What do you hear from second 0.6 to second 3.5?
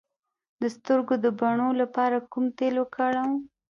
د سترګو د بڼو لپاره کوم تېل وکاروم؟